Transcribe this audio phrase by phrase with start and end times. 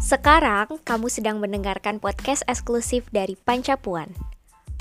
[0.00, 4.08] Sekarang kamu sedang mendengarkan podcast eksklusif dari Pancapuan.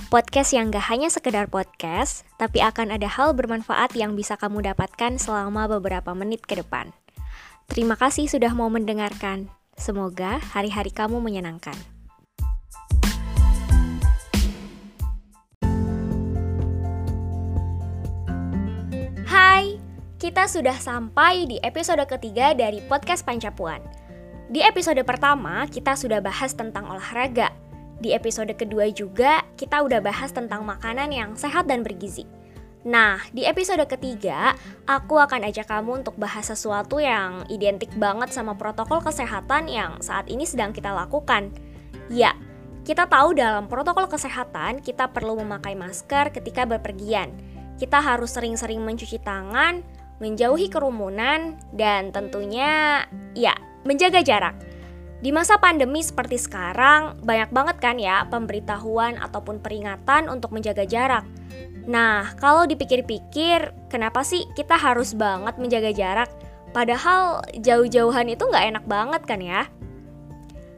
[0.08, 5.20] Podcast yang gak hanya sekedar podcast, tapi akan ada hal bermanfaat yang bisa kamu dapatkan
[5.20, 6.96] selama beberapa menit ke depan.
[7.68, 9.52] Terima kasih sudah mau mendengarkan.
[9.76, 11.76] Semoga hari-hari kamu menyenangkan.
[20.18, 23.78] Kita sudah sampai di episode ketiga dari podcast Pancapuan.
[24.50, 27.54] Di episode pertama, kita sudah bahas tentang olahraga.
[28.02, 32.26] Di episode kedua juga, kita udah bahas tentang makanan yang sehat dan bergizi.
[32.82, 34.58] Nah, di episode ketiga,
[34.90, 40.26] aku akan ajak kamu untuk bahas sesuatu yang identik banget sama protokol kesehatan yang saat
[40.34, 41.54] ini sedang kita lakukan.
[42.10, 42.34] Ya,
[42.90, 47.30] kita tahu dalam protokol kesehatan kita perlu memakai masker ketika berpergian.
[47.78, 49.86] Kita harus sering-sering mencuci tangan,
[50.18, 53.04] menjauhi kerumunan, dan tentunya,
[53.38, 53.54] ya,
[53.86, 54.56] menjaga jarak.
[55.18, 61.26] Di masa pandemi seperti sekarang, banyak banget kan ya pemberitahuan ataupun peringatan untuk menjaga jarak.
[61.90, 66.30] Nah, kalau dipikir-pikir, kenapa sih kita harus banget menjaga jarak?
[66.70, 69.66] Padahal jauh-jauhan itu nggak enak banget kan ya?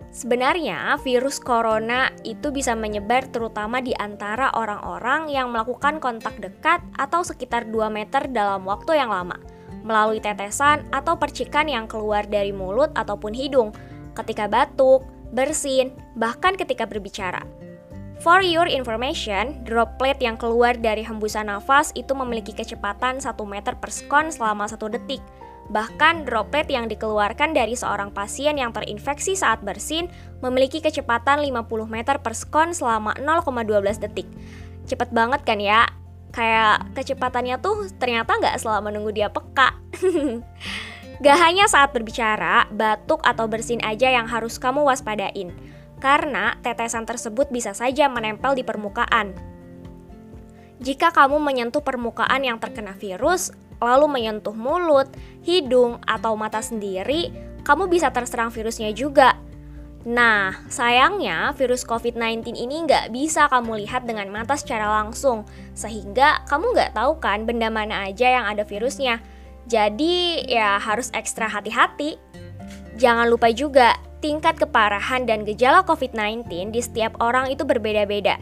[0.10, 7.22] Sebenarnya virus corona itu bisa menyebar terutama di antara orang-orang yang melakukan kontak dekat atau
[7.22, 9.38] sekitar 2 meter dalam waktu yang lama
[9.86, 13.72] melalui tetesan atau percikan yang keluar dari mulut ataupun hidung,
[14.12, 17.42] ketika batuk, bersin, bahkan ketika berbicara.
[18.20, 23.88] For your information, droplet yang keluar dari hembusan nafas itu memiliki kecepatan 1 meter per
[23.88, 25.24] sekon selama 1 detik.
[25.70, 30.10] Bahkan droplet yang dikeluarkan dari seorang pasien yang terinfeksi saat bersin
[30.42, 34.26] memiliki kecepatan 50 meter per sekon selama 0,12 detik.
[34.90, 35.86] Cepet banget kan ya?
[36.30, 39.76] kayak kecepatannya tuh ternyata nggak selama menunggu dia peka.
[41.24, 45.52] gak hanya saat berbicara, batuk atau bersin aja yang harus kamu waspadain,
[46.00, 49.36] karena tetesan tersebut bisa saja menempel di permukaan.
[50.80, 55.08] Jika kamu menyentuh permukaan yang terkena virus, lalu menyentuh mulut,
[55.44, 57.32] hidung, atau mata sendiri,
[57.64, 59.36] kamu bisa terserang virusnya juga.
[60.08, 65.44] Nah, sayangnya virus COVID-19 ini nggak bisa kamu lihat dengan mata secara langsung,
[65.76, 69.20] sehingga kamu nggak tahu kan benda mana aja yang ada virusnya.
[69.68, 72.16] Jadi ya harus ekstra hati-hati.
[72.96, 78.40] Jangan lupa juga, tingkat keparahan dan gejala COVID-19 di setiap orang itu berbeda-beda.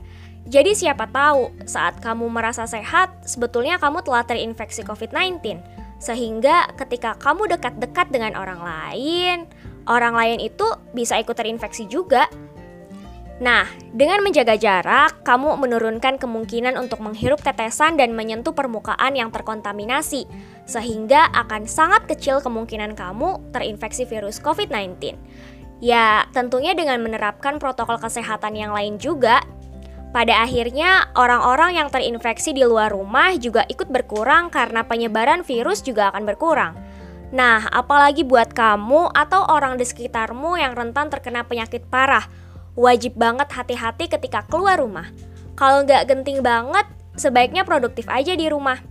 [0.48, 5.60] Jadi siapa tahu saat kamu merasa sehat, sebetulnya kamu telah terinfeksi COVID-19.
[6.00, 9.38] Sehingga ketika kamu dekat-dekat dengan orang lain,
[9.92, 10.64] orang lain itu
[10.96, 12.32] bisa ikut terinfeksi juga.
[13.38, 20.26] Nah, dengan menjaga jarak, kamu menurunkan kemungkinan untuk menghirup tetesan dan menyentuh permukaan yang terkontaminasi,
[20.66, 25.14] sehingga akan sangat kecil kemungkinan kamu terinfeksi virus COVID-19.
[25.78, 29.46] Ya, tentunya dengan menerapkan protokol kesehatan yang lain juga.
[30.18, 36.10] Pada akhirnya, orang-orang yang terinfeksi di luar rumah juga ikut berkurang karena penyebaran virus juga
[36.10, 36.74] akan berkurang.
[37.30, 42.26] Nah, apalagi buat kamu atau orang di sekitarmu yang rentan terkena penyakit parah,
[42.74, 45.06] wajib banget hati-hati ketika keluar rumah.
[45.54, 48.82] Kalau nggak genting banget, sebaiknya produktif aja di rumah.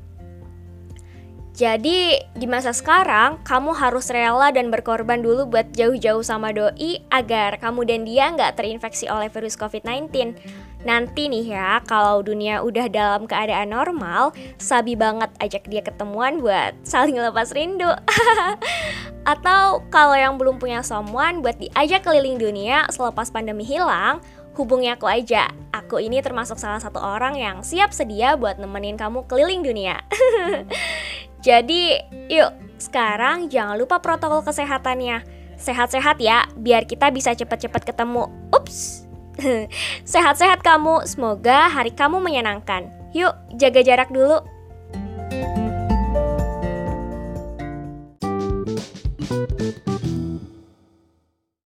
[1.57, 7.57] Jadi, di masa sekarang, kamu harus rela dan berkorban dulu buat jauh-jauh sama doi agar
[7.59, 10.37] kamu dan dia nggak terinfeksi oleh virus COVID-19.
[10.87, 16.79] Nanti nih ya, kalau dunia udah dalam keadaan normal, sabi banget ajak dia ketemuan buat
[16.87, 17.91] saling lepas rindu.
[19.35, 24.23] Atau kalau yang belum punya someone buat diajak keliling dunia selepas pandemi hilang,
[24.55, 25.51] hubungi aku aja.
[25.75, 29.99] Aku ini termasuk salah satu orang yang siap sedia buat nemenin kamu keliling dunia.
[31.47, 31.99] Jadi,
[32.31, 35.27] yuk, sekarang jangan lupa protokol kesehatannya.
[35.59, 38.31] Sehat-sehat ya, biar kita bisa cepat-cepat ketemu.
[38.55, 39.06] Ups.
[40.13, 42.89] Sehat-sehat kamu, semoga hari kamu menyenangkan.
[43.13, 44.56] Yuk, jaga jarak dulu.